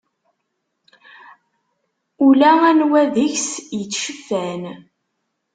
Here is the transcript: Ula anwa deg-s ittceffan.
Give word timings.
Ula 2.27 2.51
anwa 2.69 3.01
deg-s 3.15 3.49
ittceffan. 3.79 4.63